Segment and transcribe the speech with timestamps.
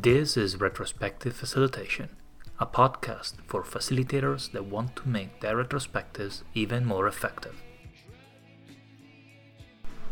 [0.00, 2.10] This is Retrospective Facilitation,
[2.60, 7.60] a podcast for facilitators that want to make their retrospectives even more effective.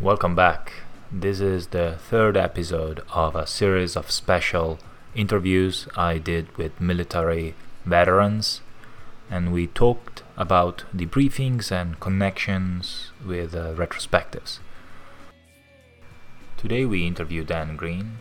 [0.00, 0.72] Welcome back.
[1.12, 4.80] This is the third episode of a series of special
[5.14, 8.62] interviews I did with military veterans,
[9.30, 14.58] and we talked about debriefings and connections with uh, retrospectives.
[16.56, 18.18] Today we interview Dan Green,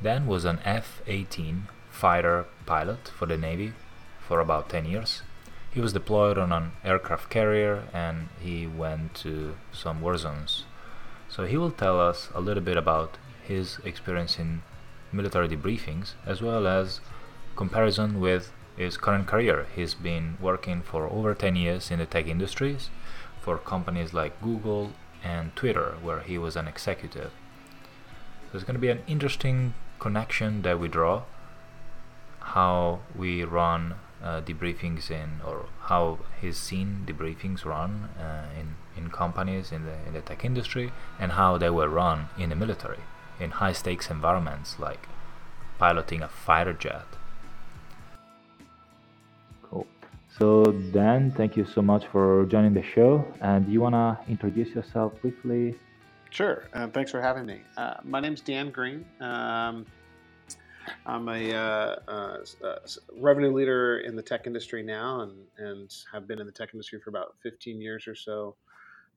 [0.00, 3.72] Dan was an F 18 fighter pilot for the Navy
[4.20, 5.22] for about 10 years.
[5.72, 10.64] He was deployed on an aircraft carrier and he went to some war zones.
[11.28, 14.62] So he will tell us a little bit about his experience in
[15.10, 17.00] military debriefings as well as
[17.56, 19.66] comparison with his current career.
[19.74, 22.90] He's been working for over 10 years in the tech industries
[23.40, 24.92] for companies like Google
[25.24, 27.32] and Twitter, where he was an executive.
[28.50, 31.22] So it's going to be an interesting connection that we draw,
[32.40, 39.10] how we run uh, debriefings in, or how he's seen debriefings run uh, in in
[39.10, 43.02] companies in the in the tech industry, and how they were run in the military
[43.40, 45.08] in high stakes environments like
[45.78, 47.06] piloting a fighter jet.
[49.62, 49.86] Cool.
[50.38, 53.24] So Dan, thank you so much for joining the show.
[53.40, 55.76] And you wanna introduce yourself briefly?
[56.30, 56.64] Sure.
[56.74, 57.60] Uh, thanks for having me.
[57.76, 59.04] Uh, my name's Dan Green.
[59.20, 59.86] Um,
[61.06, 62.76] I'm a uh, uh, uh
[63.18, 67.00] revenue leader in the tech industry now, and, and have been in the tech industry
[67.00, 68.56] for about 15 years or so.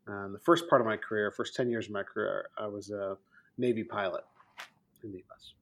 [0.07, 2.89] Um, the first part of my career, first 10 years of my career, I was
[2.89, 3.17] a
[3.57, 4.23] Navy pilot
[5.03, 5.53] in the U.S.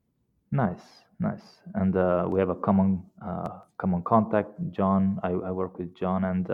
[0.52, 1.60] Nice, nice.
[1.76, 3.04] And uh, we have a common
[3.78, 5.20] common contact, John.
[5.24, 6.50] I, I, work with John, and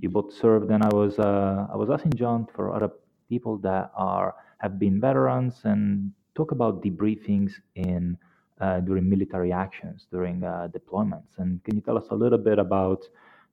[0.00, 0.70] you both served.
[0.70, 2.90] And I was I was asking John for other
[3.28, 8.16] people that are have been veterans and talk about debriefings in
[8.60, 11.38] uh, during military actions during uh, deployments.
[11.38, 13.04] And can you tell us a little bit about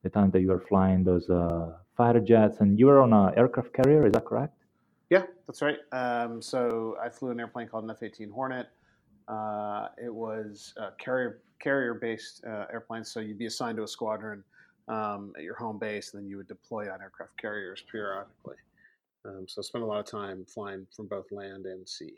[0.02, 3.32] the time that you were flying those uh, fighter jets and you were on an
[3.36, 4.06] aircraft carrier?
[4.06, 4.54] Is that correct?
[5.10, 5.78] Yeah, that's right.
[5.92, 8.68] Um, so I flew an airplane called an F-18 Hornet.
[9.28, 13.88] Uh, it was a carrier carrier based uh, airplane, so you'd be assigned to a
[13.88, 14.44] squadron
[14.88, 18.56] um, at your home base, and then you would deploy on aircraft carriers periodically.
[19.26, 22.14] Um, so I spent a lot of time flying from both land and sea.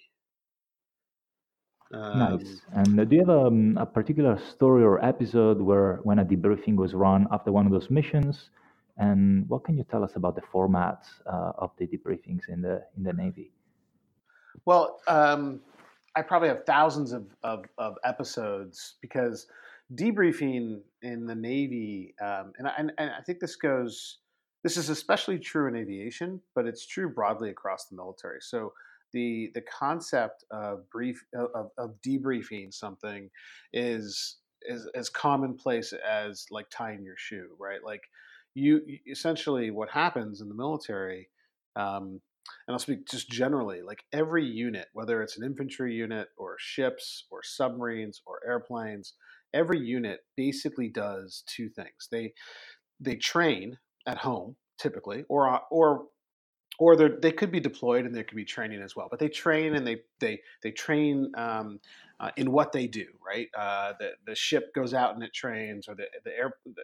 [1.93, 2.61] Um, nice.
[2.73, 6.77] And uh, do you have um, a particular story or episode where when a debriefing
[6.77, 8.51] was run after one of those missions?
[8.99, 12.83] And what can you tell us about the formats uh, of the debriefings in the
[12.97, 13.53] in the Navy?
[14.65, 15.61] Well, um,
[16.17, 19.47] I probably have thousands of, of, of, episodes because
[19.95, 24.19] debriefing in the Navy, um, and, I, and, and I think this goes
[24.65, 28.39] this is especially true in aviation, but it's true broadly across the military.
[28.41, 28.73] So
[29.13, 33.31] the the concept of brief of, of debriefing something
[33.73, 37.83] is is as commonplace as like tying your shoe, right?
[37.85, 38.03] Like
[38.55, 38.81] you
[39.11, 41.29] essentially what happens in the military.
[41.77, 42.21] Um,
[42.67, 47.27] and I'll speak just generally, like every unit, whether it's an infantry unit or ships
[47.31, 49.13] or submarines or airplanes,
[49.53, 52.09] every unit basically does two things.
[52.11, 52.33] They
[53.01, 56.07] they train at home typically, or uh, or
[56.81, 59.09] or they could be deployed and there could be training as well.
[59.11, 61.81] But they train and they they they train um,
[62.19, 63.07] uh, in what they do.
[63.25, 66.83] Right, uh, the the ship goes out and it trains, or the the air the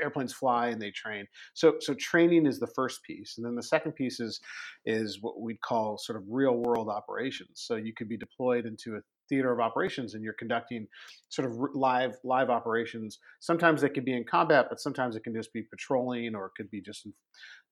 [0.00, 1.26] airplanes fly and they train.
[1.54, 4.40] So so training is the first piece, and then the second piece is
[4.84, 7.52] is what we'd call sort of real world operations.
[7.54, 10.86] So you could be deployed into a theater of operations and you're conducting
[11.28, 13.18] sort of live live operations.
[13.40, 16.52] Sometimes they can be in combat but sometimes it can just be patrolling or it
[16.56, 17.06] could be just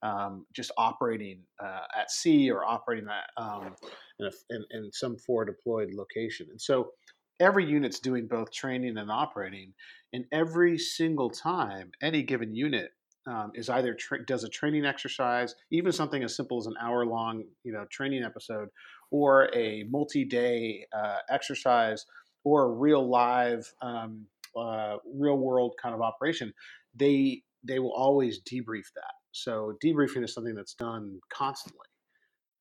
[0.02, 3.74] um, just operating uh, at sea or operating at, um,
[4.20, 6.46] in, a, in, in, some forward deployed location.
[6.50, 6.90] And so
[7.40, 9.72] every unit's doing both training and operating
[10.12, 12.90] and every single time any given unit
[13.26, 17.06] um, is either tra- does a training exercise, even something as simple as an hour
[17.06, 18.68] long, you know, training episode,
[19.10, 22.06] or a multi-day uh, exercise,
[22.44, 26.52] or a real live, um, uh, real world kind of operation,
[26.94, 29.14] they they will always debrief that.
[29.32, 31.86] So debriefing is something that's done constantly.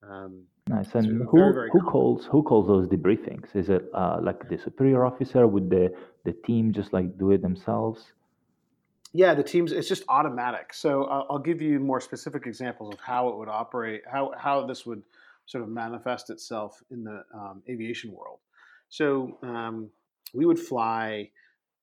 [0.02, 0.96] Um, nice.
[0.96, 3.56] And who very, very who calls who calls those debriefings?
[3.56, 5.46] Is it uh, like the superior officer?
[5.48, 5.94] Would the
[6.26, 8.14] the team just like do it themselves?
[9.16, 10.74] Yeah, the teams, it's just automatic.
[10.74, 14.66] So uh, I'll give you more specific examples of how it would operate, how, how
[14.66, 15.04] this would
[15.46, 18.40] sort of manifest itself in the um, aviation world.
[18.90, 19.90] So um,
[20.34, 21.30] we would fly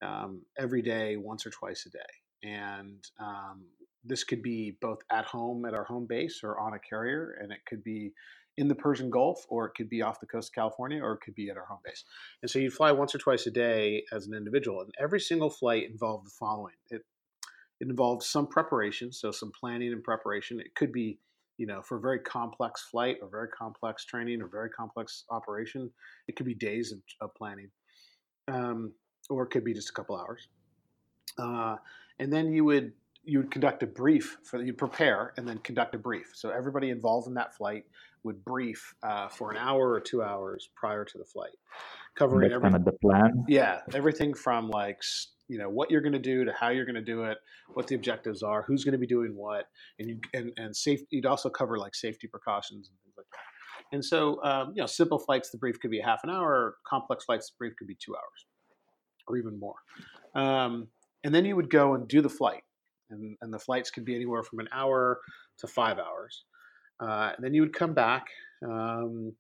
[0.03, 1.99] um, every day, once or twice a day.
[2.43, 3.65] And um,
[4.05, 7.53] this could be both at home at our home base or on a carrier, and
[7.53, 8.13] it could be
[8.57, 11.21] in the Persian Gulf, or it could be off the coast of California, or it
[11.21, 12.05] could be at our home base.
[12.43, 15.51] And so you'd fly once or twice a day as an individual, and every single
[15.51, 17.03] flight involved the following: it
[17.81, 20.61] it involved some preparation, so some planning and preparation.
[20.61, 21.19] It could be,
[21.61, 25.91] you know, for a very complex flight or very complex training or very complex operation.
[26.27, 27.69] It could be days of, of planning,
[28.49, 28.95] um,
[29.29, 30.49] or it could be just a couple hours.
[31.39, 31.77] Uh,
[32.19, 32.93] and then you would
[33.25, 36.33] you would conduct a brief for you'd prepare and then conduct a brief.
[36.35, 37.85] So everybody involved in that flight
[38.25, 41.57] would brief uh, for an hour or two hours prior to the flight,
[42.17, 42.73] covering everything.
[42.73, 43.45] Kind of the plan.
[43.49, 45.03] Yeah, everything from like
[45.51, 47.39] you know what you're going to do to how you're going to do it,
[47.75, 49.65] what the objectives are, who's going to be doing what,
[49.99, 51.01] and you and and safe.
[51.11, 53.93] You'd also cover like safety precautions and things like that.
[53.93, 56.77] And so, um, you know, simple flights, the brief could be half an hour.
[56.87, 58.47] Complex flights, the brief could be two hours,
[59.27, 59.75] or even more.
[60.37, 60.87] Um,
[61.25, 62.63] and then you would go and do the flight,
[63.11, 65.21] and, and the flights could be anywhere from an hour
[65.59, 66.45] to five hours.
[67.01, 68.27] Uh, and then you would come back,
[68.65, 69.33] um,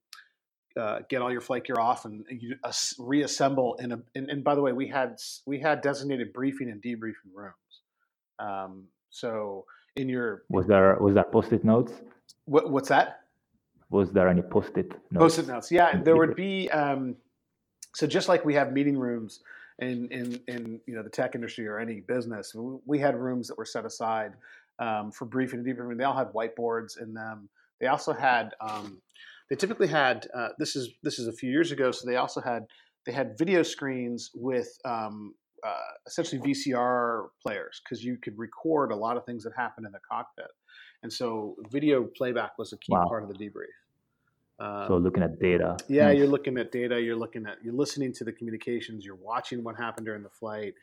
[0.80, 3.74] uh, get all your flight gear off, and you uh, reassemble.
[3.76, 5.16] In a and, and, by the way, we had
[5.46, 7.54] we had designated briefing and debriefing rooms.
[8.38, 9.66] Um, so
[9.96, 11.92] in your was there was that post-it notes?
[12.46, 13.20] What, what's that?
[13.90, 15.36] Was there any post-it notes?
[15.36, 16.00] Post-it notes, yeah.
[16.02, 16.70] There would be.
[16.70, 17.16] Um,
[17.94, 19.40] so just like we have meeting rooms
[19.80, 22.54] in in in you know the tech industry or any business,
[22.86, 24.32] we had rooms that were set aside
[24.78, 25.98] um, for briefing and debriefing.
[25.98, 27.48] They all had whiteboards in them.
[27.80, 29.00] They also had um,
[29.50, 32.40] they typically had uh, this is this is a few years ago, so they also
[32.40, 32.64] had
[33.04, 35.34] they had video screens with um,
[35.66, 35.74] uh,
[36.06, 39.98] essentially VCR players because you could record a lot of things that happened in the
[40.08, 40.50] cockpit,
[41.02, 43.06] and so video playback was a key wow.
[43.08, 43.66] part of the debrief.
[44.60, 45.78] Um, so looking at data.
[45.88, 46.18] Yeah, nice.
[46.18, 47.00] you're looking at data.
[47.00, 49.04] You're looking at you're listening to the communications.
[49.04, 50.74] You're watching what happened during the flight,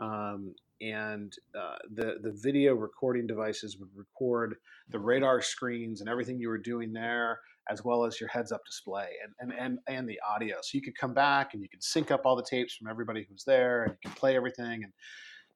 [0.00, 4.56] um, and uh, the the video recording devices would record
[4.88, 7.40] the radar screens and everything you were doing there,
[7.70, 10.56] as well as your heads up display and and and, and the audio.
[10.62, 13.26] So you could come back and you could sync up all the tapes from everybody
[13.28, 14.84] who's there, and you can play everything.
[14.84, 14.92] And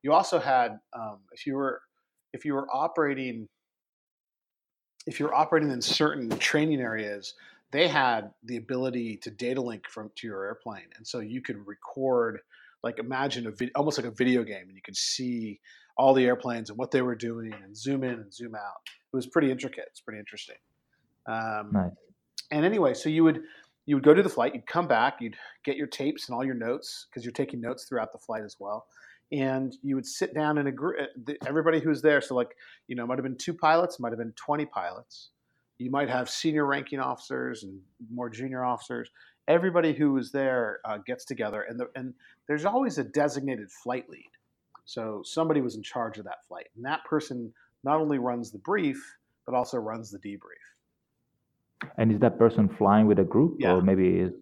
[0.02, 1.80] you also had um, if you were
[2.32, 3.48] if you were operating
[5.06, 7.34] if you're operating in certain training areas
[7.72, 11.66] they had the ability to data link from to your airplane, and so you could
[11.66, 12.40] record,
[12.82, 15.60] like imagine a vid- almost like a video game, and you could see
[15.96, 18.80] all the airplanes and what they were doing, and zoom in and zoom out.
[18.86, 19.84] It was pretty intricate.
[19.88, 20.56] It's pretty interesting.
[21.26, 21.90] Um, nice.
[22.50, 23.42] And anyway, so you would
[23.86, 26.44] you would go to the flight, you'd come back, you'd get your tapes and all
[26.44, 28.86] your notes because you're taking notes throughout the flight as well.
[29.32, 31.00] And you would sit down and agree.
[31.00, 32.54] Uh, everybody who's there, so like
[32.88, 35.30] you know, might have been two pilots, might have been twenty pilots
[35.82, 37.80] you might have senior ranking officers and
[38.12, 39.10] more junior officers.
[39.48, 42.14] Everybody who is there uh, gets together, and the, and
[42.46, 44.30] there's always a designated flight lead.
[44.84, 47.52] So somebody was in charge of that flight, and that person
[47.84, 49.16] not only runs the brief
[49.46, 51.90] but also runs the debrief.
[51.98, 53.72] And is that person flying with a group, yeah.
[53.72, 54.32] or maybe is?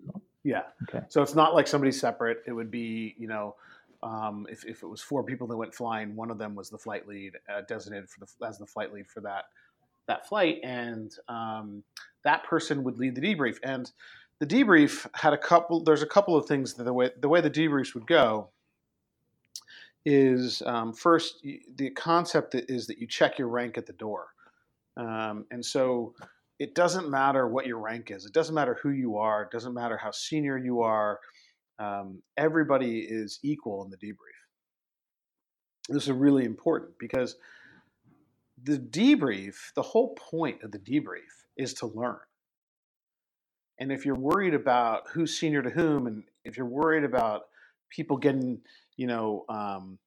[0.45, 0.63] Yeah.
[0.89, 1.05] Okay.
[1.09, 2.43] So it's not like somebody separate.
[2.47, 3.57] It would be, you know,
[4.03, 6.79] um, if, if it was four people that went flying, one of them was the
[6.79, 9.45] flight lead, uh, designated for the as the flight lead for that
[10.07, 11.83] that flight, and um,
[12.25, 13.59] that person would lead the debrief.
[13.63, 13.91] And
[14.41, 15.85] the debrief had a couple.
[15.85, 18.49] There's a couple of things that the way the way the debriefs would go
[20.07, 21.45] is um, first
[21.77, 24.29] the concept is that you check your rank at the door,
[24.97, 26.15] um, and so
[26.59, 28.25] it doesn't matter what your rank is.
[28.25, 29.43] It doesn't matter who you are.
[29.43, 31.21] It doesn't matter how senior you are.
[31.79, 34.41] Um, everybody is equal in the debrief.
[35.89, 37.37] This is really important because
[38.63, 42.19] the debrief, the whole point of the debrief is to learn.
[43.81, 47.45] And if you're worried about who's senior to whom, and if you're worried about
[47.89, 48.61] people getting,
[48.97, 49.99] you know, um,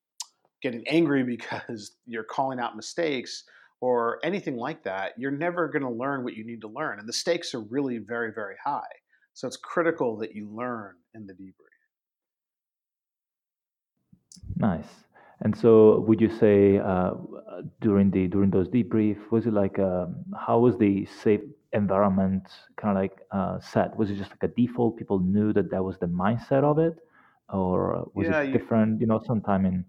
[0.61, 3.43] getting angry because you're calling out mistakes
[3.81, 6.99] or anything like that, you're never going to learn what you need to learn.
[6.99, 8.93] And the stakes are really very, very high.
[9.33, 11.53] So it's critical that you learn in the debrief.
[14.57, 14.87] Nice.
[15.41, 17.13] And so, would you say uh,
[17.81, 21.41] during the during those debrief, was it like um, how was the safe
[21.73, 22.43] environment
[22.77, 23.95] kind of like uh, set?
[23.97, 24.97] Was it just like a default?
[24.97, 26.95] People knew that that was the mindset of it,
[27.49, 29.01] or was yeah, it you, different?
[29.01, 29.85] You know, sometime in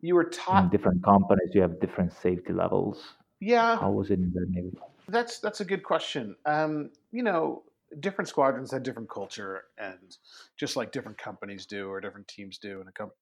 [0.00, 3.14] you were taught in different companies, you have different safety levels.
[3.40, 4.76] Yeah, how was it in the Navy?
[5.08, 6.36] That's that's a good question.
[6.46, 7.62] Um, you know,
[8.00, 10.16] different squadrons had different culture, and
[10.56, 13.16] just like different companies do or different teams do in a company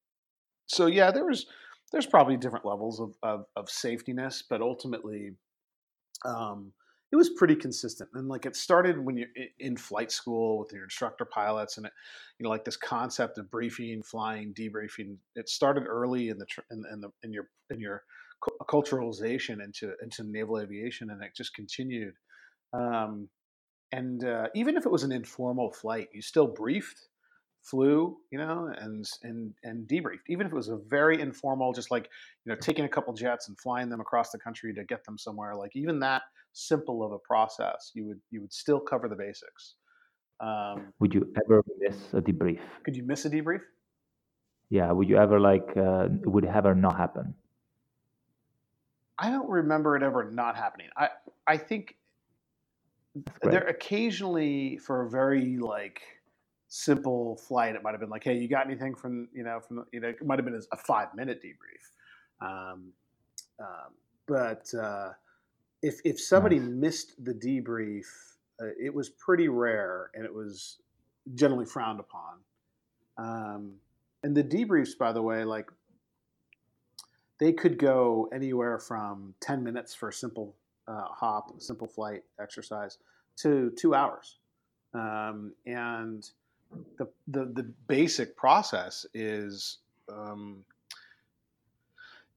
[0.69, 1.47] so yeah, there was
[1.91, 5.33] there's probably different levels of of, of safetiness, but ultimately,
[6.25, 6.73] um,
[7.11, 8.11] it was pretty consistent.
[8.15, 11.93] And like it started when you're in flight school with your instructor pilots, and it,
[12.39, 15.17] you know, like this concept of briefing, flying, debriefing.
[15.35, 18.03] It started early in the in, in the in your in your
[18.69, 22.15] culturalization into into naval aviation, and it just continued.
[22.73, 23.29] Um,
[23.91, 27.09] and uh, even if it was an informal flight, you still briefed,
[27.71, 30.29] flew, you know, and and and debriefed.
[30.29, 32.09] Even if it was a very informal, just like
[32.45, 35.19] you know, taking a couple jets and flying them across the country to get them
[35.19, 35.55] somewhere.
[35.55, 36.23] Like even that
[36.53, 39.75] simple of a process, you would you would still cover the basics.
[40.41, 42.61] Um, would you ever miss a debrief?
[42.85, 43.61] Could you miss a debrief?
[44.71, 44.93] Yeah.
[44.93, 45.77] Would you ever like?
[45.77, 47.35] Uh, would it ever not happen?
[49.19, 50.89] I don't remember it ever not happening.
[50.97, 51.09] I
[51.47, 51.97] I think
[53.43, 56.03] there occasionally for a very like
[56.69, 59.85] simple flight, it might have been like, "Hey, you got anything from you know from
[59.93, 62.47] you know?" It might have been a five minute debrief.
[62.47, 62.93] Um,
[63.61, 63.95] um,
[64.27, 65.11] but uh,
[65.83, 66.69] if if somebody nice.
[66.69, 68.07] missed the debrief,
[68.61, 70.79] uh, it was pretty rare, and it was
[71.35, 72.35] generally frowned upon.
[73.17, 73.75] Um,
[74.23, 75.71] and the debriefs, by the way, like
[77.39, 80.57] they could go anywhere from 10 minutes for a simple
[80.87, 82.99] uh, hop, simple flight exercise,
[83.37, 84.39] to two hours.
[84.95, 86.29] Um, and
[86.99, 89.79] the, the, the basic process is
[90.13, 90.65] um,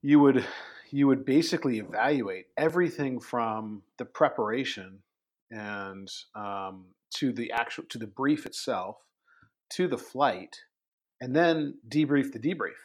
[0.01, 0.45] you would
[0.89, 4.99] you would basically evaluate everything from the preparation
[5.49, 8.97] and um, to the actual to the brief itself
[9.69, 10.61] to the flight
[11.21, 12.77] and then debrief the debrief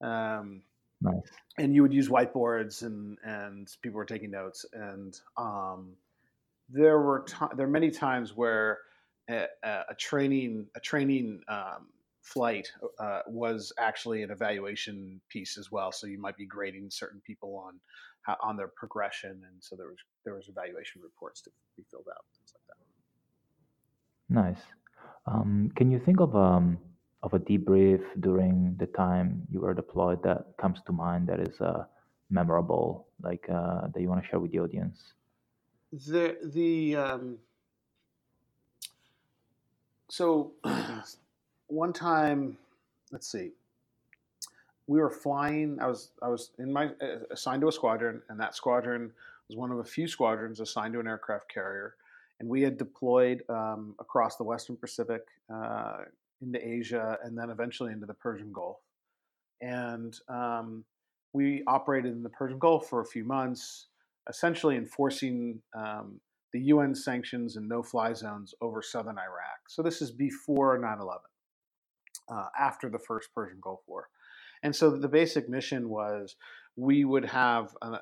[0.00, 0.62] um,
[1.00, 1.14] nice.
[1.58, 4.64] And you would use whiteboards, and and people were taking notes.
[4.72, 5.90] And um,
[6.68, 8.78] there were to- there are many times where
[9.28, 11.88] a, a training a training um,
[12.22, 15.90] flight uh, was actually an evaluation piece as well.
[15.92, 17.80] So you might be grading certain people on
[18.22, 22.08] how, on their progression, and so there was there was evaluation reports to be filled
[22.10, 22.80] out, things like that.
[24.32, 24.62] Nice.
[25.26, 26.78] Um, can you think of um,
[27.22, 31.60] of a debrief during the time you were deployed that comes to mind that is
[31.60, 31.84] uh,
[32.30, 35.14] memorable, like uh, that you want to share with the audience?
[35.92, 37.38] The the um,
[40.10, 40.52] so
[41.68, 42.58] one time,
[43.12, 43.52] let's see,
[44.86, 45.78] we were flying.
[45.80, 49.12] I was I was in my uh, assigned to a squadron, and that squadron
[49.48, 51.94] was one of a few squadrons assigned to an aircraft carrier
[52.40, 55.22] and we had deployed um, across the Western Pacific,
[55.54, 55.98] uh,
[56.42, 58.78] into Asia, and then eventually into the Persian Gulf.
[59.60, 60.84] And um,
[61.34, 63.88] we operated in the Persian Gulf for a few months,
[64.26, 66.18] essentially enforcing um,
[66.52, 69.68] the UN sanctions and no fly zones over southern Iraq.
[69.68, 71.20] So this is before 9 11,
[72.32, 74.08] uh, after the first Persian Gulf War.
[74.62, 76.36] And so the basic mission was
[76.76, 77.98] we would have uh,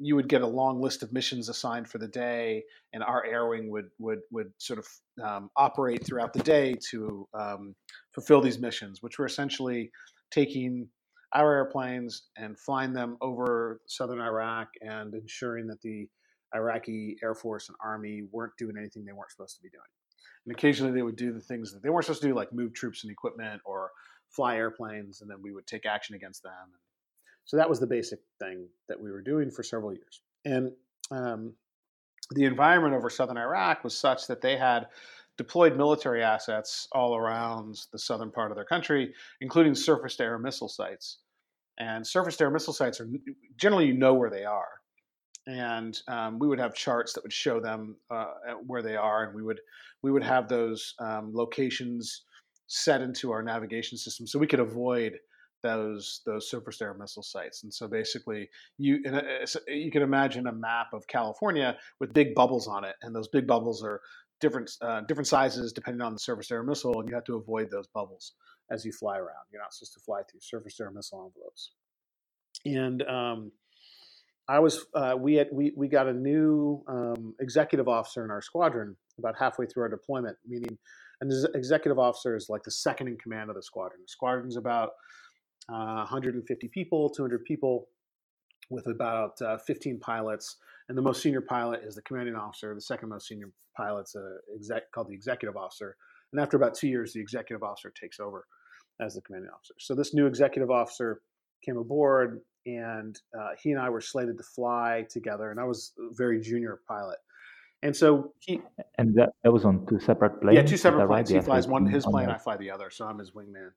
[0.00, 2.62] you would get a long list of missions assigned for the day,
[2.92, 4.86] and our air wing would would would sort of
[5.24, 7.74] um, operate throughout the day to um,
[8.14, 9.90] fulfill these missions, which were essentially
[10.30, 10.88] taking
[11.34, 16.08] our airplanes and flying them over southern Iraq and ensuring that the
[16.54, 19.82] Iraqi Air Force and Army weren't doing anything they weren't supposed to be doing.
[20.46, 22.72] And occasionally they would do the things that they weren't supposed to do, like move
[22.72, 23.90] troops and equipment or
[24.30, 26.52] fly airplanes, and then we would take action against them.
[27.44, 30.20] So that was the basic thing that we were doing for several years.
[30.44, 30.72] And
[31.10, 31.54] um,
[32.30, 34.86] the environment over southern Iraq was such that they had
[35.38, 40.38] deployed military assets all around the southern part of their country, including surface to air
[40.38, 41.18] missile sites.
[41.78, 43.08] And surface to air missile sites are
[43.56, 44.77] generally you know where they are.
[45.48, 48.26] And um, we would have charts that would show them uh,
[48.66, 49.60] where they are, and we would
[50.02, 52.24] we would have those um, locations
[52.66, 55.18] set into our navigation system so we could avoid
[55.62, 57.62] those those surface air missile sites.
[57.62, 59.00] And so basically, you
[59.68, 63.46] you can imagine a map of California with big bubbles on it, and those big
[63.46, 64.02] bubbles are
[64.40, 67.70] different uh, different sizes depending on the surface air missile, and you have to avoid
[67.70, 68.34] those bubbles
[68.70, 69.46] as you fly around.
[69.50, 71.70] You're not supposed to fly through surface air missile envelopes.
[72.66, 73.52] And um,
[74.48, 78.40] I was uh, we had we we got a new um, executive officer in our
[78.40, 80.78] squadron about halfway through our deployment, meaning
[81.20, 84.00] an executive officer is like the second in command of the squadron.
[84.02, 84.90] The squadron's about
[85.68, 87.88] uh, 150 people, 200 people,
[88.70, 90.56] with about uh, 15 pilots.
[90.88, 92.74] And the most senior pilot is the commanding officer.
[92.74, 95.96] The second most senior pilot's a exec, called the executive officer.
[96.32, 98.46] And after about two years, the executive officer takes over
[99.00, 99.74] as the commanding officer.
[99.78, 101.20] So this new executive officer
[101.64, 102.40] came aboard,
[102.76, 105.50] and uh, he and I were slated to fly together.
[105.50, 107.18] And I was a very junior pilot.
[107.82, 108.60] And so he
[108.98, 110.56] and that, that was on two separate planes.
[110.56, 111.30] Yeah, two separate planes.
[111.30, 111.40] Right?
[111.40, 112.90] He flies one his plane, I fly the other.
[112.90, 113.70] So I'm his wingman.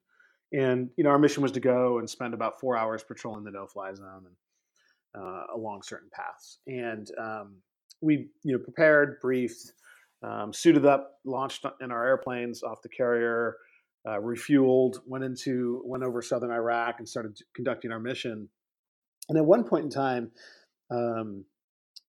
[0.52, 3.52] And you know, our mission was to go and spend about four hours patrolling the
[3.52, 6.58] no-fly zone and uh, along certain paths.
[6.66, 7.56] And um,
[8.00, 9.72] we, you know, prepared, briefed,
[10.22, 13.56] um, suited up, launched in our airplanes off the carrier,
[14.06, 18.48] uh, refueled, went into went over southern Iraq and started conducting our mission.
[19.32, 20.30] And at one point in time,
[20.90, 21.46] um,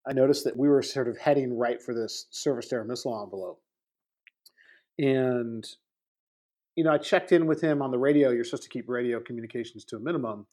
[0.05, 3.61] I noticed that we were sort of heading right for this to air missile envelope.
[4.99, 5.65] And
[6.75, 8.31] you know, I checked in with him on the radio.
[8.31, 10.47] You're supposed to keep radio communications to a minimum.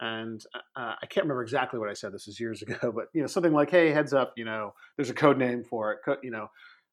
[0.00, 0.44] And
[0.74, 2.12] uh, I can't remember exactly what I said.
[2.12, 4.32] This is years ago, but you know, something like, "Hey, heads up!
[4.36, 6.00] You know, there's a code name for it.
[6.04, 6.48] Co- you know,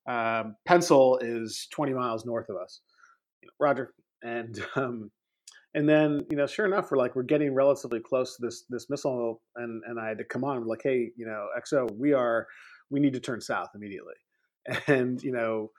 [0.07, 2.81] um, Pencil is 20 miles north of us."
[3.41, 3.91] You know, Roger.
[4.21, 5.09] And um,
[5.79, 8.89] and then you know, sure enough, we're like we're getting relatively close to this this
[8.89, 10.57] missile, and and I had to come on.
[10.57, 12.47] I'm like, "Hey, you know, XO, we are
[12.89, 14.15] we need to turn south immediately."
[14.87, 15.71] And you know,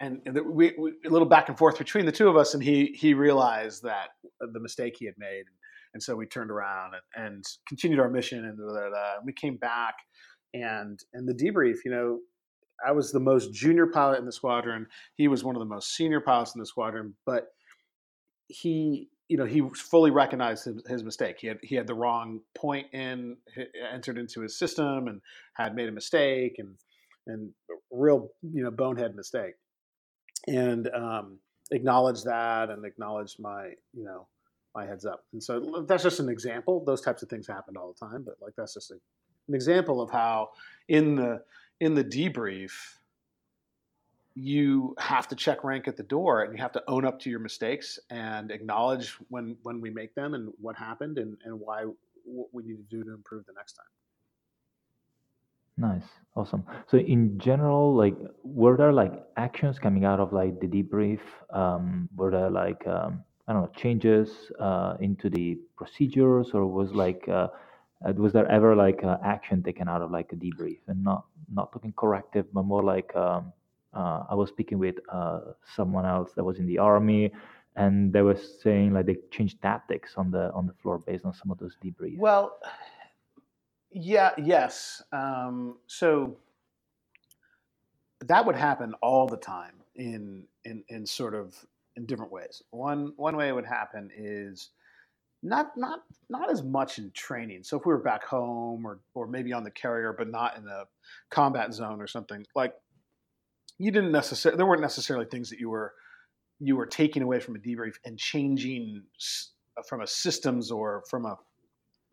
[0.00, 2.62] and, and we, we, a little back and forth between the two of us, and
[2.62, 4.08] he he realized that
[4.40, 5.44] the mistake he had made,
[5.92, 8.58] and so we turned around and, and continued our mission, and
[9.26, 9.96] we came back,
[10.54, 12.20] and and the debrief, you know,
[12.84, 14.86] I was the most junior pilot in the squadron.
[15.14, 17.48] He was one of the most senior pilots in the squadron, but
[18.48, 21.36] he you know he fully recognized his, his, mistake.
[21.40, 23.36] He had he had the wrong point in
[23.92, 25.20] entered into his system and
[25.54, 26.76] had made a mistake and
[27.26, 27.50] and
[27.90, 29.54] real you know bonehead mistake.
[30.46, 31.38] And um,
[31.72, 34.28] acknowledge that and acknowledged my you know
[34.74, 35.24] my heads up.
[35.32, 36.84] And so that's just an example.
[36.84, 38.94] Those types of things happen all the time but like that's just a,
[39.48, 40.50] an example of how
[40.88, 41.42] in the
[41.80, 42.72] in the debrief
[44.36, 47.30] you have to check rank at the door and you have to own up to
[47.30, 51.84] your mistakes and acknowledge when when we make them and what happened and, and why
[52.24, 53.86] what we need to do to improve the next time
[55.78, 56.06] Nice.
[56.36, 56.64] Awesome.
[56.88, 61.20] So in general, like, were there like actions coming out of like the debrief?
[61.50, 66.92] Um, were there like, um, I don't know, changes uh, into the procedures, or was
[66.92, 67.48] like, uh,
[68.06, 70.78] uh, was there ever like uh, action taken out of like a debrief?
[70.88, 73.52] And not not talking corrective, but more like, um,
[73.96, 75.40] uh, I was speaking with uh,
[75.74, 77.32] someone else that was in the army,
[77.76, 81.32] and they were saying like they changed tactics on the on the floor based on
[81.32, 82.18] some of those debriefs.
[82.18, 82.58] Well,
[83.90, 85.02] yeah, yes.
[85.12, 86.36] Um, so
[88.20, 91.54] that would happen all the time in in in sort of
[91.96, 92.62] in different ways.
[92.70, 94.70] One one way it would happen is
[95.42, 97.62] not not not as much in training.
[97.62, 100.66] So if we were back home or or maybe on the carrier, but not in
[100.66, 100.84] a
[101.30, 102.74] combat zone or something like
[103.78, 105.92] you didn't necessarily there weren't necessarily things that you were
[106.58, 109.02] you were taking away from a debrief and changing
[109.86, 111.36] from a systems or from a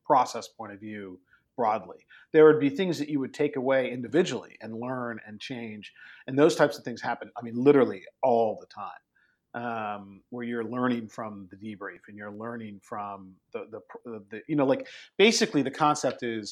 [0.05, 1.19] process point of view
[1.55, 1.97] broadly.
[2.31, 5.93] There would be things that you would take away individually and learn and change,
[6.27, 7.31] and those types of things happen.
[7.37, 8.91] I mean, literally all the time.
[9.55, 14.55] Um, where you're learning from the debrief and you're learning from the, the, the you
[14.55, 14.87] know like
[15.19, 16.51] basically the concept is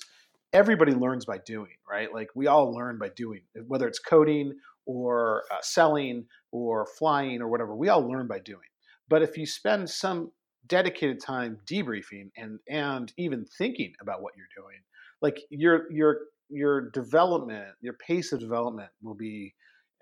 [0.53, 4.53] everybody learns by doing right like we all learn by doing whether it's coding
[4.85, 8.59] or uh, selling or flying or whatever we all learn by doing
[9.09, 10.31] but if you spend some
[10.67, 14.77] dedicated time debriefing and and even thinking about what you're doing
[15.21, 16.17] like your your
[16.51, 19.53] your development, your pace of development will be,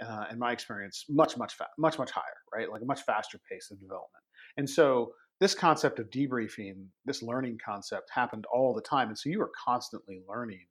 [0.06, 2.70] uh, in my experience, much much fa- much much higher, right?
[2.72, 4.24] Like a much faster pace of development.
[4.58, 9.30] And so this concept of debriefing, this learning concept, happened all the time, and so
[9.30, 10.66] you were constantly learning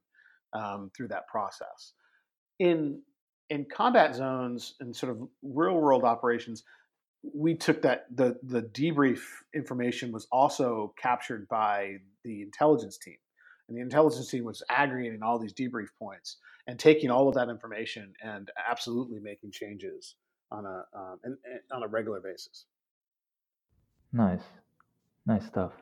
[0.53, 1.92] um, through that process.
[2.59, 3.01] In
[3.51, 6.65] in combat zones and sort of real world operations,
[7.35, 9.21] we took that the the debrief
[9.55, 13.17] information was also captured by the intelligence team
[13.69, 17.49] and the intelligence team was aggregating all these debrief points and taking all of that
[17.49, 20.15] information and absolutely making changes
[20.51, 22.65] on a um, and, and on a regular basis.
[24.13, 24.43] Nice,
[25.27, 25.73] nice stuff.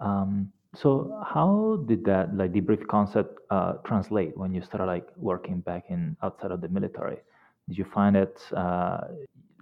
[0.00, 5.60] Um, so, how did that like debrief concept uh, translate when you started like working
[5.60, 7.18] back in outside of the military?
[7.68, 9.00] Did you find it uh,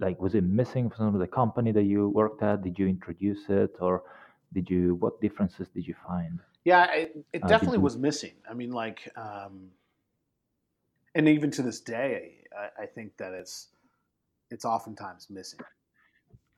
[0.01, 2.63] like was it missing from the company that you worked at?
[2.63, 4.03] Did you introduce it, or
[4.53, 4.97] did you?
[4.97, 6.41] What differences did you find?
[6.65, 8.33] Yeah, it, it uh, definitely was missing.
[8.51, 9.69] I mean, like, um,
[11.15, 13.69] and even to this day, I, I, think that it's
[14.51, 15.61] it's oftentimes missing.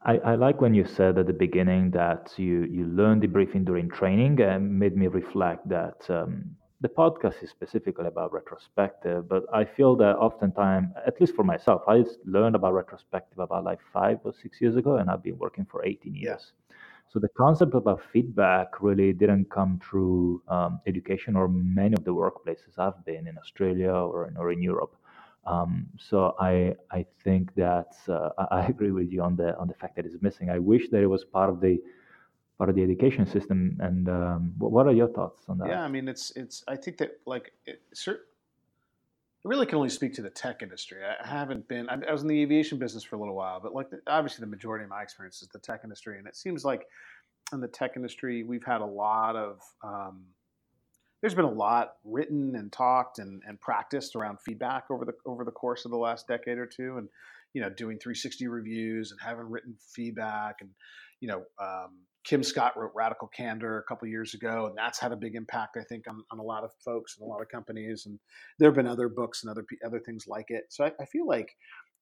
[0.02, 3.88] I, I, like when you said at the beginning that you you learned debriefing during
[3.90, 9.64] training, and made me reflect that um, the podcast is specifically about retrospective, but I
[9.64, 14.32] feel that oftentimes, at least for myself, I learned about retrospective about like five or
[14.32, 16.52] six years ago, and I've been working for 18 years.
[16.70, 16.76] Yeah.
[17.12, 22.14] So the concept about feedback really didn't come through um, education or many of the
[22.14, 24.94] workplaces I've been in Australia or in, or in Europe.
[25.46, 29.74] Um, so I I think that uh, I agree with you on the on the
[29.74, 30.51] fact that it's missing.
[30.51, 31.79] I wish that it was part of the
[32.59, 33.79] part of the education system.
[33.81, 35.68] And um, what are your thoughts on that?
[35.68, 37.81] Yeah, I mean it's it's I think that like it,
[39.44, 40.98] really can only speak to the tech industry.
[41.05, 41.88] I haven't been.
[41.88, 44.85] I was in the aviation business for a little while, but like obviously the majority
[44.85, 46.87] of my experience is the tech industry, and it seems like
[47.53, 49.61] in the tech industry we've had a lot of.
[49.83, 50.24] Um,
[51.20, 55.44] there's been a lot written and talked and, and practiced around feedback over the over
[55.44, 57.09] the course of the last decade or two, and
[57.54, 60.70] you know doing 360 reviews and having written feedback and
[61.20, 65.12] you know um, Kim Scott wrote Radical Candor a couple years ago, and that's had
[65.12, 67.48] a big impact, I think, on, on a lot of folks and a lot of
[67.48, 68.04] companies.
[68.04, 68.18] And
[68.59, 70.64] there have been other books and other other things like it.
[70.68, 71.48] So I, I feel like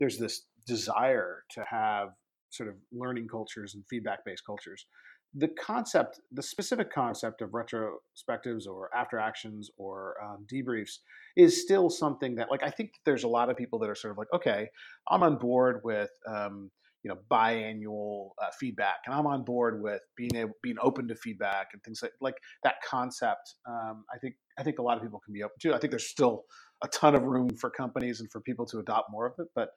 [0.00, 2.08] there's this desire to have
[2.50, 4.86] sort of learning cultures and feedback based cultures.
[5.34, 10.98] The concept, the specific concept of retrospectives or after actions or um, debriefs
[11.36, 14.12] is still something that, like, I think there's a lot of people that are sort
[14.12, 14.68] of like, okay,
[15.08, 16.10] I'm on board with.
[16.26, 16.70] Um,
[17.06, 21.14] you know biannual uh, feedback and i'm on board with being able being open to
[21.14, 22.34] feedback and things like like
[22.64, 25.72] that concept um, i think i think a lot of people can be open to
[25.72, 26.42] i think there's still
[26.82, 29.68] a ton of room for companies and for people to adopt more of it but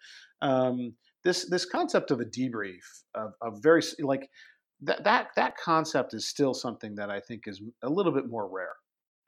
[0.42, 0.92] um,
[1.24, 2.82] this this concept of a debrief
[3.14, 4.28] of, of very like
[4.82, 8.48] that that that concept is still something that i think is a little bit more
[8.48, 8.76] rare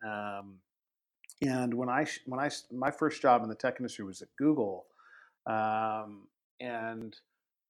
[0.09, 0.55] um,
[1.41, 4.85] and when i when i my first job in the tech industry was at google
[5.47, 6.27] um,
[6.59, 7.15] and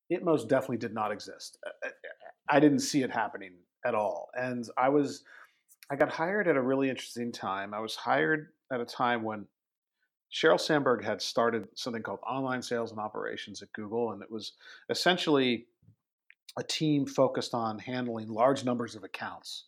[0.09, 1.57] it most definitely did not exist.
[1.65, 1.89] Uh, uh,
[2.49, 3.53] I didn't see it happening
[3.85, 4.29] at all.
[4.35, 5.23] And I was,
[5.89, 7.73] I got hired at a really interesting time.
[7.73, 9.45] I was hired at a time when
[10.33, 14.53] Sheryl Sandberg had started something called Online Sales and Operations at Google, and it was
[14.89, 15.67] essentially
[16.57, 19.65] a team focused on handling large numbers of accounts,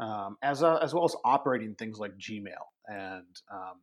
[0.00, 3.80] um, as a, as well as operating things like Gmail and um,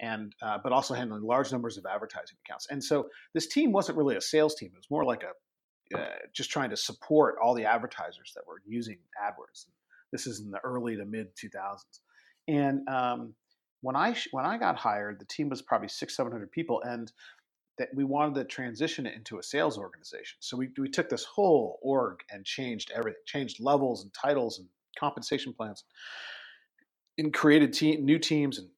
[0.00, 2.66] and uh, but also handling large numbers of advertising accounts.
[2.70, 5.32] And so this team wasn't really a sales team; it was more like a
[5.96, 9.66] uh, just trying to support all the advertisers that were using AdWords.
[10.10, 12.00] This is in the early to mid 2000s.
[12.48, 13.34] And um,
[13.82, 17.12] when I when I got hired, the team was probably six seven hundred people, and
[17.78, 20.36] that we wanted to transition it into a sales organization.
[20.40, 24.68] So we we took this whole org and changed everything, changed levels and titles and
[24.98, 25.84] compensation plans,
[27.18, 28.68] and created team, new teams and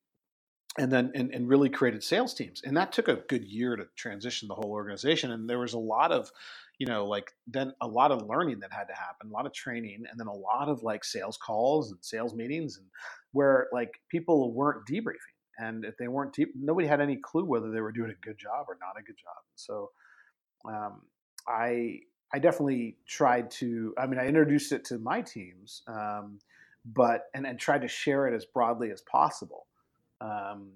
[0.77, 2.61] and then and, and, really created sales teams.
[2.65, 5.31] And that took a good year to transition the whole organization.
[5.31, 6.33] And there was a lot of
[6.79, 9.53] you know like then a lot of learning that had to happen a lot of
[9.53, 12.87] training and then a lot of like sales calls and sales meetings and
[13.33, 17.71] where like people weren't debriefing and if they weren't deep nobody had any clue whether
[17.71, 19.91] they were doing a good job or not a good job so
[20.67, 21.03] um,
[21.49, 21.99] i
[22.33, 26.39] i definitely tried to i mean i introduced it to my teams um,
[26.85, 29.67] but and, and tried to share it as broadly as possible
[30.21, 30.71] um,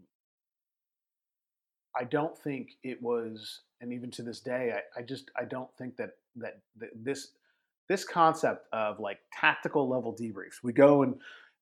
[1.99, 5.69] I don't think it was, and even to this day, I, I just I don't
[5.79, 6.61] think that, that
[6.95, 7.29] this
[7.89, 10.63] this concept of like tactical level debriefs.
[10.63, 11.15] We go and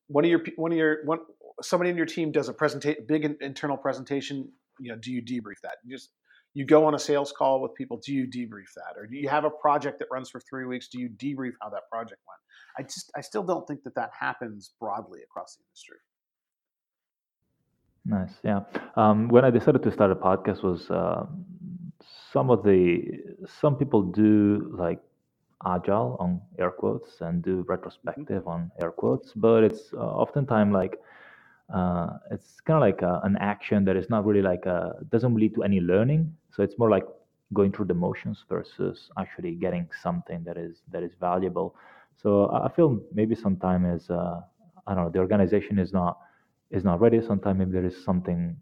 [0.08, 1.20] one of your one of your one
[1.62, 4.50] somebody in your team does a presentation, big internal presentation.
[4.78, 5.76] You know, do you debrief that?
[5.84, 6.10] You just
[6.54, 8.00] you go on a sales call with people.
[8.04, 10.88] Do you debrief that, or do you have a project that runs for three weeks?
[10.88, 12.40] Do you debrief how that project went?
[12.78, 15.98] I just I still don't think that that happens broadly across the industry.
[18.04, 18.34] Nice.
[18.44, 18.60] Yeah.
[18.96, 21.26] Um, when I decided to start a podcast, was uh,
[22.32, 23.02] some of the
[23.60, 25.00] some people do like
[25.66, 27.70] agile on air quotes and do mm-hmm.
[27.70, 31.00] retrospective on air quotes, but it's uh, oftentimes like
[31.72, 35.34] uh, it's kind of like a, an action that is not really like a doesn't
[35.34, 36.32] lead to any learning.
[36.52, 37.04] So it's more like
[37.52, 41.74] going through the motions versus actually getting something that is that is valuable.
[42.16, 44.40] So I feel maybe sometimes is uh,
[44.86, 46.18] I don't know the organization is not
[46.70, 47.20] is not ready.
[47.20, 48.56] Sometimes maybe there is something.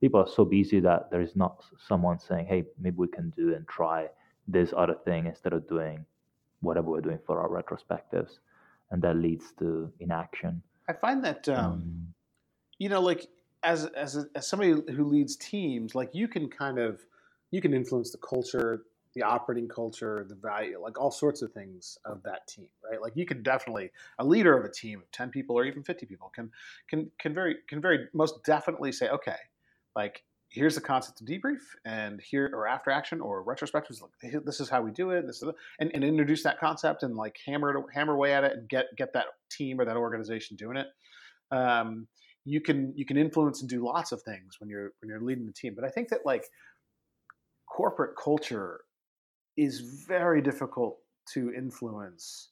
[0.00, 3.54] People are so busy that there is not someone saying, "Hey, maybe we can do
[3.54, 4.08] and try
[4.46, 6.04] this other thing instead of doing
[6.60, 8.40] whatever we're doing for our retrospectives,"
[8.90, 10.62] and that leads to inaction.
[10.88, 12.14] I find that um, um,
[12.78, 13.28] you know, like
[13.62, 17.00] as as a, as somebody who leads teams, like you can kind of
[17.50, 18.82] you can influence the culture
[19.16, 23.00] the operating culture, the value, like all sorts of things of that team, right?
[23.00, 26.04] Like you can definitely a leader of a team of ten people or even fifty
[26.04, 26.52] people can
[26.86, 29.36] can can very can very most definitely say, okay,
[29.96, 34.60] like here's the concept of debrief and here or after action or retrospective like this
[34.60, 37.84] is how we do it this is and, and introduce that concept and like hammer
[37.92, 40.86] hammer away at it and get get that team or that organization doing it
[41.50, 42.06] um,
[42.46, 45.44] you can you can influence and do lots of things when you're when you're leading
[45.44, 46.44] the team but i think that like
[47.68, 48.80] corporate culture
[49.56, 50.98] is very difficult
[51.32, 52.50] to influence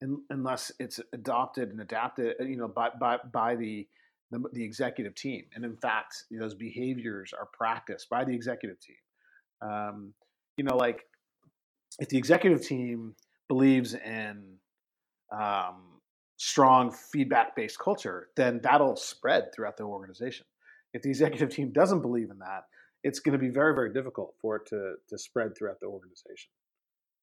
[0.00, 3.86] in, unless it's adopted and adapted, uh, you know, by by, by the,
[4.30, 5.44] the, the executive team.
[5.54, 8.96] And in fact, those behaviors are practiced by the executive team.
[9.62, 10.14] Um,
[10.56, 11.02] you know, like
[11.98, 13.14] if the executive team
[13.48, 14.58] believes in
[15.32, 15.95] um,
[16.36, 20.46] strong feedback based culture, then that'll spread throughout the organization.
[20.92, 22.64] if the executive team doesn't believe in that,
[23.02, 26.50] it's going to be very, very difficult for it to, to spread throughout the organization.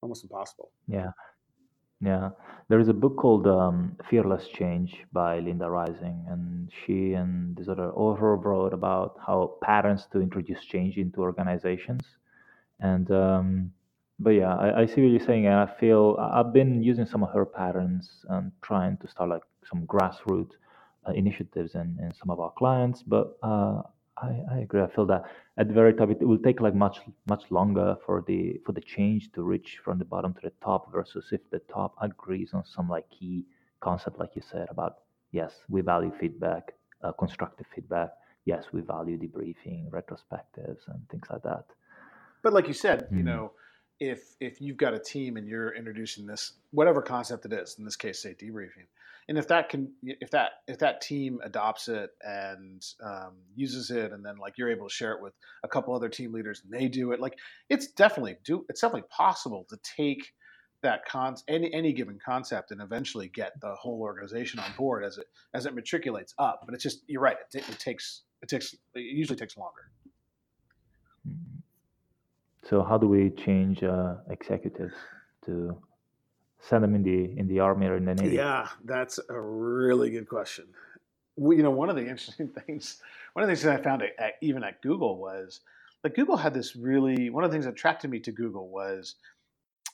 [0.01, 0.71] Almost impossible.
[0.87, 1.11] Yeah.
[2.01, 2.29] Yeah.
[2.69, 7.69] There is a book called um, Fearless Change by Linda Rising, and she and this
[7.69, 12.01] other author wrote about how patterns to introduce change into organizations.
[12.79, 13.71] And um,
[14.19, 17.23] but yeah, I, I see what you're saying, and I feel I've been using some
[17.23, 20.51] of her patterns and trying to start like some grassroots
[21.07, 23.03] uh, initiatives in, in some of our clients.
[23.03, 23.81] But uh,
[24.17, 24.81] I, I agree.
[24.81, 25.23] I feel that
[25.57, 28.81] at the very top, it, will take like much much longer for the for the
[28.81, 32.63] change to reach from the bottom to the top versus if the top agrees on
[32.65, 33.45] some like key
[33.81, 34.97] concept, like you said about
[35.31, 36.73] yes, we value feedback,
[37.03, 38.09] uh, constructive feedback.
[38.45, 41.65] Yes, we value debriefing, retrospectives, and things like that.
[42.43, 43.17] But like you said, mm.
[43.17, 43.51] you know,
[44.09, 47.85] if if you've got a team and you're introducing this whatever concept it is, in
[47.85, 48.87] this case, say debriefing,
[49.29, 54.11] and if that can if that if that team adopts it and um, uses it
[54.11, 56.73] and then like you're able to share it with a couple other team leaders and
[56.73, 57.37] they do it like
[57.69, 60.33] it's definitely do it's definitely possible to take
[60.81, 65.17] that con any any given concept and eventually get the whole organization on board as
[65.17, 68.73] it as it matriculates up but it's just you're right it, it takes it takes
[68.73, 69.89] it usually takes longer
[72.69, 74.93] so how do we change uh, executives
[75.45, 75.77] to
[76.59, 78.35] send them in the in the army or in the navy?
[78.35, 80.65] Yeah, that's a really good question.
[81.37, 83.01] You know, one of the interesting things,
[83.33, 85.61] one of the things that I found at, at, even at Google was
[86.03, 89.15] like Google had this really one of the things that attracted me to Google was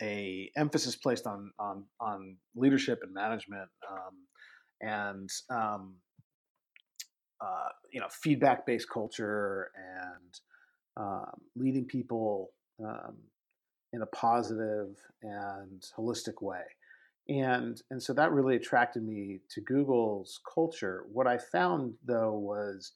[0.01, 4.15] a emphasis placed on on on leadership and management um,
[4.81, 5.95] and um,
[7.41, 10.39] uh, you know feedback based culture and
[10.97, 12.51] um, leading people
[12.83, 13.15] um,
[13.93, 16.63] in a positive and holistic way.
[17.27, 21.05] And, and so that really attracted me to Google's culture.
[21.11, 22.93] What I found though was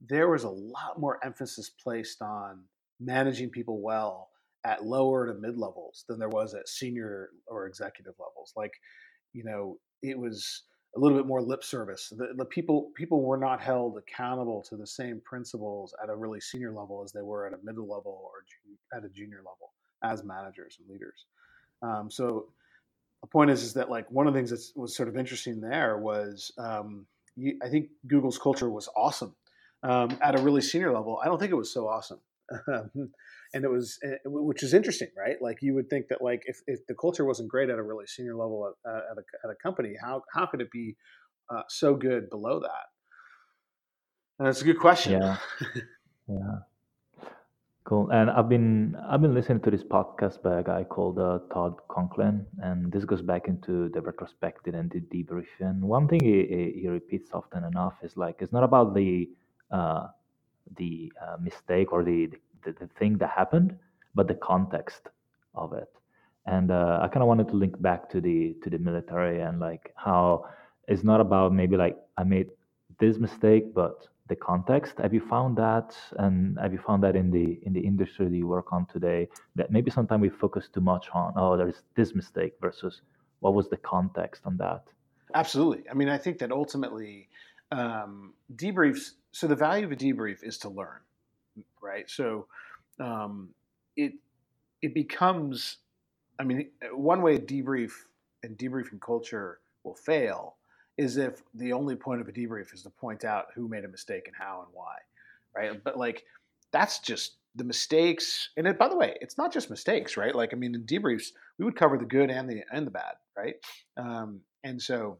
[0.00, 2.62] there was a lot more emphasis placed on
[3.00, 4.28] managing people well
[4.64, 8.52] at lower to mid levels than there was at senior or executive levels.
[8.56, 8.72] Like,
[9.32, 10.62] you know, it was
[10.96, 12.12] a little bit more lip service.
[12.16, 16.40] The, the people people were not held accountable to the same principles at a really
[16.40, 20.22] senior level as they were at a middle level or at a junior level as
[20.22, 21.26] managers and leaders.
[21.82, 22.46] Um, so
[23.22, 25.60] the point is, is that like one of the things that was sort of interesting
[25.60, 29.34] there was um, you, I think Google's culture was awesome
[29.82, 31.20] um, at a really senior level.
[31.22, 32.20] I don't think it was so awesome.
[32.66, 35.36] And it was, eh, which is interesting, right?
[35.40, 38.06] Like you would think that like if, if the culture wasn't great at a really
[38.06, 40.96] senior level at, at, a, at a company, how, how could it be
[41.50, 42.86] uh, so good below that?
[44.38, 45.20] And that's a good question.
[45.20, 45.36] Yeah.
[46.28, 46.58] yeah.
[47.84, 48.08] Cool.
[48.10, 51.74] And I've been I've been listening to this podcast by a guy called uh, Todd
[51.90, 55.48] Conklin, and this goes back into the retrospective and the debrief.
[55.60, 59.28] And one thing he, he repeats often enough is like it's not about the
[59.70, 60.06] uh,
[60.76, 62.30] the uh, mistake or the,
[62.64, 63.76] the the thing that happened,
[64.14, 65.08] but the context
[65.54, 65.92] of it.
[66.46, 69.60] And uh, I kind of wanted to link back to the to the military and
[69.60, 70.46] like how
[70.88, 72.48] it's not about maybe like I made
[73.00, 74.98] this mistake, but the context.
[74.98, 78.36] Have you found that, and have you found that in the in the industry that
[78.36, 82.14] you work on today, that maybe sometimes we focus too much on, oh, there's this
[82.14, 83.02] mistake versus
[83.40, 84.84] what was the context on that?
[85.34, 85.84] Absolutely.
[85.90, 87.28] I mean, I think that ultimately
[87.70, 89.12] um, debriefs.
[89.34, 91.00] So the value of a debrief is to learn,
[91.82, 92.08] right?
[92.08, 92.46] So
[93.00, 93.48] um,
[93.96, 94.12] it
[94.80, 95.78] it becomes.
[96.38, 97.92] I mean, one way a debrief
[98.42, 100.56] and debriefing culture will fail
[100.96, 103.88] is if the only point of a debrief is to point out who made a
[103.88, 104.96] mistake and how and why,
[105.54, 105.82] right?
[105.82, 106.24] But like
[106.70, 108.50] that's just the mistakes.
[108.56, 110.34] And it, by the way, it's not just mistakes, right?
[110.34, 113.14] Like I mean, in debriefs, we would cover the good and the and the bad,
[113.36, 113.56] right?
[113.96, 115.18] Um, and so,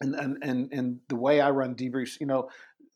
[0.00, 2.48] and and and and the way I run debriefs, you know,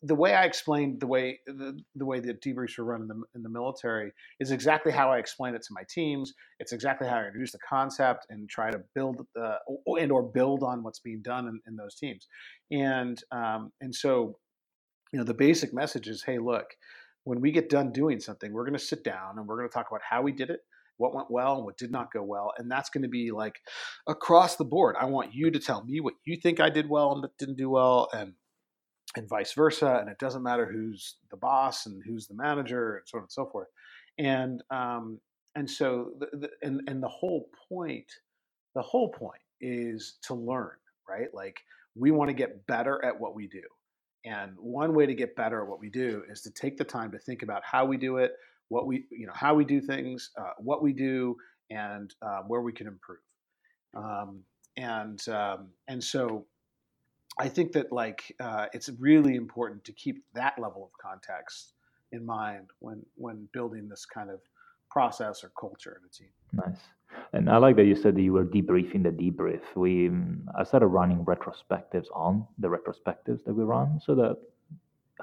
[0.03, 3.21] the way I explained the way the, the way the debriefs are run in the,
[3.35, 6.35] in the military is exactly how I explain it to my teams.
[6.61, 9.57] It's exactly how I introduce the concept and try to build the
[10.01, 12.29] and or build on what's being done in, in those teams.
[12.71, 14.39] And um, and so,
[15.13, 16.67] you know, the basic message is, hey, look,
[17.25, 19.75] when we get done doing something, we're going to sit down and we're going to
[19.75, 20.61] talk about how we did it,
[20.99, 23.57] what went well and what did not go well, and that's going to be like
[24.07, 24.95] across the board.
[25.01, 27.69] I want you to tell me what you think I did well and didn't do
[27.69, 28.35] well, and
[29.17, 29.99] and vice versa.
[30.01, 33.33] And it doesn't matter who's the boss and who's the manager and so on and
[33.33, 33.69] so forth.
[34.19, 35.21] And um,
[35.55, 38.11] and so the, the, and and the whole point,
[38.75, 40.77] the whole point is to learn,
[41.09, 41.29] right?
[41.33, 41.61] Like
[41.95, 43.63] we want to get better at what we do.
[44.25, 47.11] And one way to get better at what we do is to take the time
[47.13, 48.33] to think about how we do it,
[48.69, 51.37] what we, you know, how we do things, uh, what we do,
[51.71, 53.19] and uh, where we can improve.
[53.97, 54.43] Um,
[54.77, 56.47] and um, and so
[57.39, 61.73] I think that like uh, it's really important to keep that level of context
[62.13, 64.41] in mind when when building this kind of
[64.91, 66.33] process or culture in a team.
[66.53, 66.81] Nice.
[67.33, 69.61] And I like that you said that you were debriefing the debrief.
[69.77, 70.11] We
[70.59, 74.37] I started running retrospectives on the retrospectives that we run so that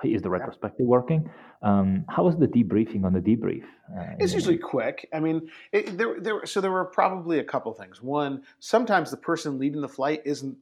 [0.03, 1.29] is the retrospective working?
[1.61, 3.63] Um, how was the debriefing on the debrief?
[3.97, 5.07] Uh, it's usually quick.
[5.13, 6.45] I mean, it, there, there.
[6.45, 8.01] So there were probably a couple things.
[8.01, 10.57] One, sometimes the person leading the flight isn't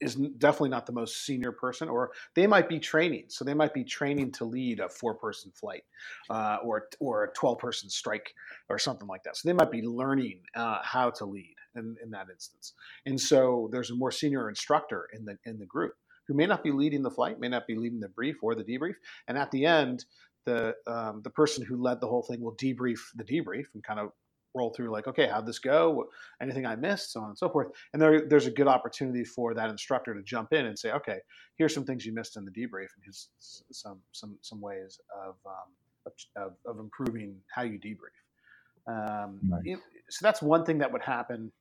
[0.00, 3.24] is definitely not the most senior person, or they might be training.
[3.28, 5.84] So they might be training to lead a four person flight,
[6.30, 8.34] uh, or or a twelve person strike,
[8.68, 9.36] or something like that.
[9.36, 12.72] So they might be learning uh, how to lead in, in that instance.
[13.06, 15.94] And so there's a more senior instructor in the in the group
[16.28, 18.62] who may not be leading the flight, may not be leading the brief or the
[18.62, 18.94] debrief.
[19.26, 20.04] And at the end,
[20.44, 23.98] the um, the person who led the whole thing will debrief the debrief and kind
[23.98, 24.12] of
[24.54, 26.08] roll through like, okay, how'd this go?
[26.40, 27.68] Anything I missed, so on and so forth.
[27.92, 31.18] And there, there's a good opportunity for that instructor to jump in and say, okay,
[31.56, 35.34] here's some things you missed in the debrief, and here's some some some ways of
[35.46, 38.16] um, of, of, improving how you debrief.
[38.86, 39.76] Um, nice.
[40.08, 41.52] so that's one thing that would happen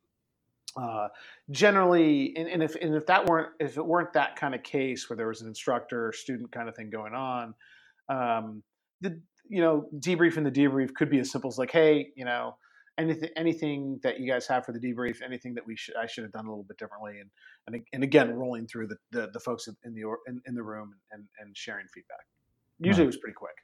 [0.78, 1.08] uh,
[1.50, 5.10] generally, and, and, if and if that weren't if it weren't that kind of case
[5.10, 7.54] where there was an instructor student kind of thing going on,
[8.10, 8.64] um,
[9.02, 12.26] the you know debrief in the debrief could be as simple as like, hey, you
[12.26, 12.56] know,
[12.98, 16.24] anything anything that you guys have for the debrief, anything that we should I should
[16.24, 17.30] have done a little bit differently, and
[17.68, 20.94] and, and again rolling through the, the, the folks in the in, in the room
[21.12, 22.26] and and sharing feedback.
[22.80, 23.16] Usually, nice.
[23.16, 23.56] it was pretty quick.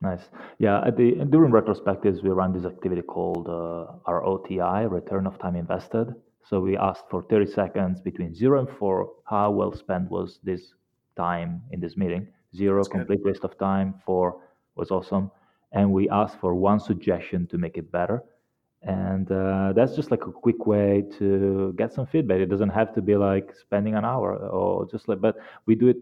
[0.00, 0.24] Nice.
[0.58, 5.54] Yeah, at the during retrospectives, we run this activity called uh, ROTI, Return of Time
[5.54, 6.12] Invested.
[6.44, 9.10] So we asked for 30 seconds between zero and four.
[9.24, 10.74] How well spent was this
[11.16, 12.28] time in this meeting?
[12.54, 13.32] Zero, That's complete good.
[13.32, 13.94] waste of time.
[14.04, 14.40] Four
[14.74, 15.30] was awesome.
[15.72, 18.22] And we asked for one suggestion to make it better.
[18.82, 22.40] And uh, that's just like a quick way to get some feedback.
[22.40, 25.88] It doesn't have to be like spending an hour or just like, but we do
[25.88, 25.98] it.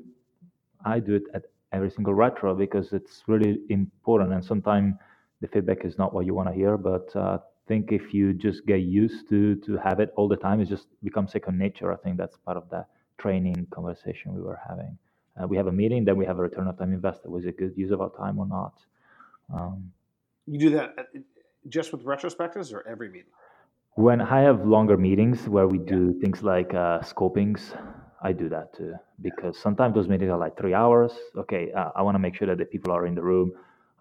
[0.84, 4.32] I do it at every single retro because it's really important.
[4.32, 4.94] And sometimes
[5.42, 7.38] the feedback is not what you want to hear, but uh,
[7.70, 10.86] think if you just get used to to have it all the time, it just
[11.08, 11.88] becomes second nature.
[11.96, 12.86] I think that's part of that
[13.22, 14.92] training conversation we were having.
[15.36, 17.28] Uh, we have a meeting, then we have a return of time invested.
[17.36, 18.74] Was it good use of our time or not?
[19.56, 19.76] Um,
[20.52, 21.02] you do that uh,
[21.76, 23.34] just with retrospectives or every meeting?
[24.08, 26.20] When I have longer meetings where we do yeah.
[26.22, 27.60] things like uh, scopings,
[28.28, 28.94] I do that too
[29.28, 31.12] because sometimes those meetings are like three hours.
[31.42, 33.48] Okay, uh, I want to make sure that the people are in the room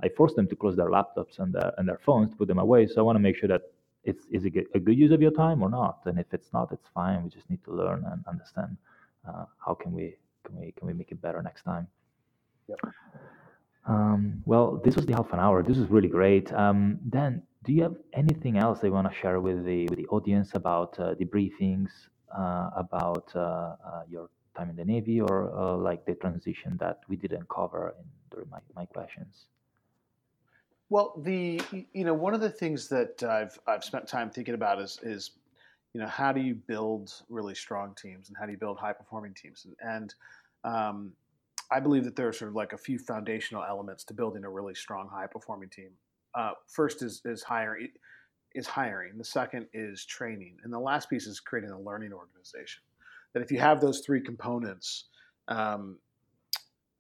[0.02, 2.60] I force them to close their laptops and their, and their phones to put them
[2.60, 2.88] away.
[2.88, 3.64] So I want to make sure that
[4.04, 6.00] it's is it a good use of your time or not.
[6.06, 7.24] And if it's not, it's fine.
[7.24, 8.78] We just need to learn and understand
[9.28, 11.88] uh, how can we can we can we make it better next time.
[12.68, 12.80] Yep.
[13.88, 15.64] Um, well, this was the half an hour.
[15.64, 16.52] This is really great.
[16.54, 20.08] Um, Dan, do you have anything else you want to share with the with the
[20.08, 21.90] audience about uh, debriefings,
[22.36, 27.00] uh, about uh, uh, your time in the Navy, or uh, like the transition that
[27.10, 29.48] we didn't cover in during my, my questions?
[30.90, 31.62] Well, the
[31.94, 35.32] you know one of the things that I've I've spent time thinking about is is
[35.94, 38.94] you know how do you build really strong teams and how do you build high
[38.94, 40.14] performing teams and, and
[40.64, 41.12] um,
[41.72, 44.50] I believe that there are sort of like a few foundational elements to building a
[44.50, 45.90] really strong high performing team.
[46.34, 47.90] Uh, first is is hiring
[48.56, 49.18] is hiring.
[49.18, 52.82] The second is training, and the last piece is creating a learning organization.
[53.34, 55.06] That if you have those three components,
[55.48, 55.98] um,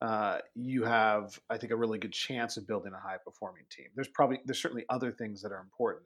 [0.02, 3.88] uh, you have, I think, a really good chance of building a high performing team.
[3.96, 6.06] There's probably there's certainly other things that are important,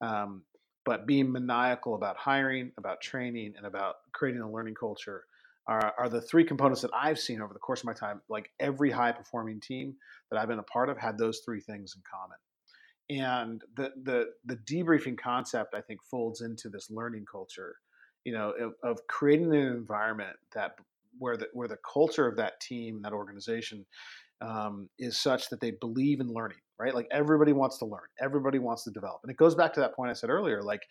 [0.00, 0.42] um,
[0.84, 5.24] but being maniacal about hiring, about training, and about creating a learning culture
[5.68, 8.22] are, are the three components that I've seen over the course of my time.
[8.28, 9.96] Like every high performing team
[10.30, 12.38] that I've been a part of had those three things in common.
[13.08, 17.76] And the the the debriefing concept, I think, folds into this learning culture,
[18.24, 20.76] you know, of, of creating an environment that
[21.18, 23.84] where the where the culture of that team, that organization,
[24.40, 26.94] um, is such that they believe in learning, right?
[26.94, 29.94] Like everybody wants to learn, everybody wants to develop, and it goes back to that
[29.94, 30.62] point I said earlier.
[30.62, 30.82] Like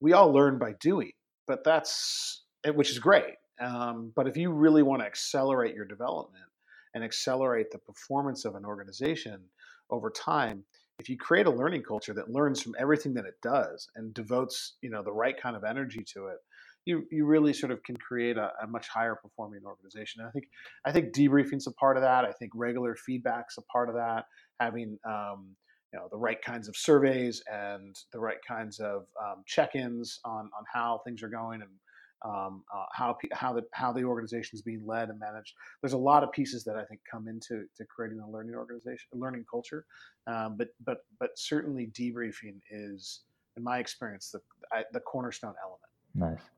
[0.00, 1.12] we all learn by doing,
[1.46, 3.34] but that's eh, which is great.
[3.60, 6.44] Um, but if you really want to accelerate your development
[6.94, 9.40] and accelerate the performance of an organization
[9.90, 10.64] over time,
[10.98, 14.74] if you create a learning culture that learns from everything that it does and devotes,
[14.82, 16.38] you know, the right kind of energy to it,
[16.86, 20.20] you you really sort of can create a, a much higher performing organization.
[20.20, 20.46] And I think
[20.86, 22.24] I think debriefing's a part of that.
[22.24, 24.24] I think regular feedback's a part of that.
[24.60, 25.56] Having um,
[25.92, 30.48] you know the right kinds of surveys and the right kinds of um, check-ins on
[30.56, 31.70] on how things are going and
[32.24, 35.54] um, uh, how how the how the organization is being led and managed.
[35.82, 39.08] There's a lot of pieces that I think come into to creating a learning organization,
[39.12, 39.84] a learning culture.
[40.26, 43.22] Um, but but but certainly debriefing is,
[43.56, 44.40] in my experience, the
[44.72, 46.36] I, the cornerstone element.
[46.38, 46.48] Nice.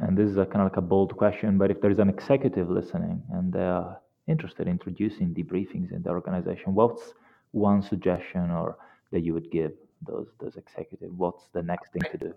[0.00, 2.70] And this is a kind of like a bold question, but if there's an executive
[2.70, 7.12] listening and they are interested in introducing debriefings in the organization, what's
[7.52, 8.78] one suggestion or
[9.12, 9.72] that you would give
[10.06, 11.12] those those executives?
[11.16, 12.34] What's the next thing to do?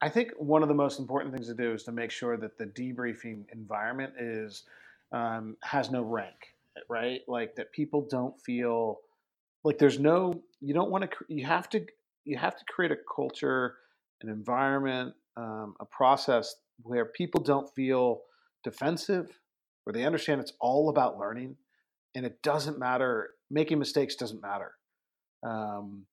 [0.00, 2.58] I think one of the most important things to do is to make sure that
[2.58, 4.64] the debriefing environment is
[5.12, 6.54] um, has no rank,
[6.88, 7.20] right?
[7.26, 9.00] Like that people don't feel
[9.64, 11.86] like there's no you don't want to you have to
[12.24, 13.76] you have to create a culture,
[14.22, 18.22] an environment, um, a process where people don't feel
[18.64, 19.40] defensive,
[19.84, 21.56] where they understand it's all about learning,
[22.14, 23.30] and it doesn't matter.
[23.50, 24.72] Making mistakes doesn't matter.
[25.42, 26.06] Um,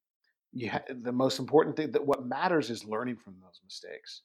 [0.69, 4.21] ha- the most important thing that what matters is learning from those mistakes,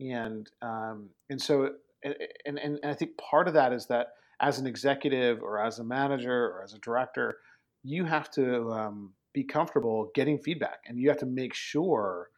[0.00, 1.70] and um, and so
[2.04, 2.14] and,
[2.46, 4.08] and and I think part of that is that
[4.40, 7.38] as an executive or as a manager or as a director,
[7.82, 12.30] you have to um, be comfortable getting feedback, and you have to make sure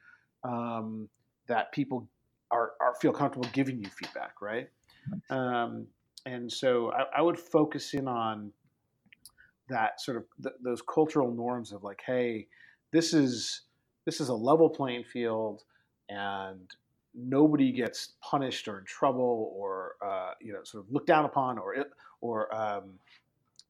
[0.45, 1.09] um,
[1.51, 2.09] that people
[2.53, 4.71] are, are feel comfortable giving you feedback, right?
[5.29, 5.87] Um,
[6.25, 8.53] and so I, I, would focus in on
[9.69, 12.47] that sort of th- those cultural norms of like, hey,
[12.93, 13.63] this is
[14.05, 15.65] this is a level playing field,
[16.09, 16.71] and
[17.15, 21.59] nobody gets punished or in trouble or uh, you know sort of looked down upon
[21.59, 21.75] or
[22.21, 22.93] or um,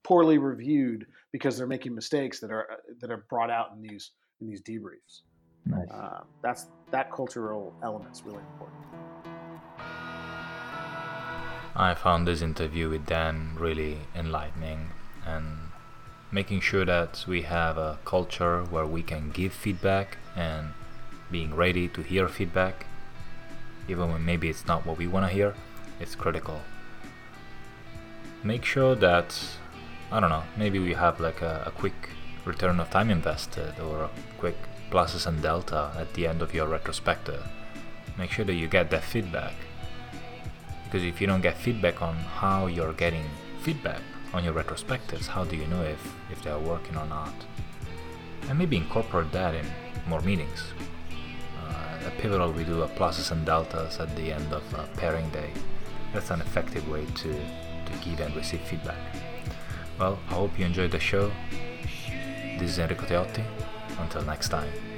[0.02, 2.66] poorly reviewed because they're making mistakes that are
[3.00, 4.10] that are brought out in these
[4.42, 5.22] in these debriefs.
[5.66, 5.88] Nice.
[5.90, 8.84] Uh, that's that cultural element is really important.
[11.76, 14.90] I found this interview with Dan really enlightening
[15.24, 15.70] and
[16.32, 20.72] making sure that we have a culture where we can give feedback and
[21.30, 22.86] being ready to hear feedback
[23.88, 25.54] even when maybe it's not what we want to hear
[26.00, 26.60] it's critical
[28.42, 29.36] make sure that
[30.12, 32.10] I don't know, maybe we have like a, a quick
[32.44, 34.56] return of time invested or a quick
[34.90, 37.42] pluses and delta at the end of your retrospective.
[38.18, 39.54] Make sure that you get that feedback.
[40.84, 43.24] Because if you don't get feedback on how you're getting
[43.62, 44.00] feedback
[44.34, 47.32] on your retrospectives, how do you know if, if they are working or not?
[48.48, 49.66] And maybe incorporate that in
[50.08, 50.64] more meetings.
[51.62, 55.28] Uh, at Pivotal, we do a pluses and deltas at the end of a pairing
[55.30, 55.50] day.
[56.12, 58.98] That's an effective way to, to give and receive feedback.
[59.98, 61.30] Well, I hope you enjoyed the show.
[62.58, 63.44] This is Enrico Teotti.
[64.00, 64.89] Until next time.